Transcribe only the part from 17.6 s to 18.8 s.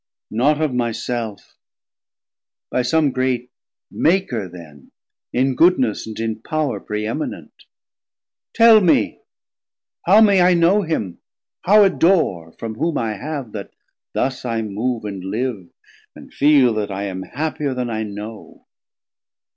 then I know.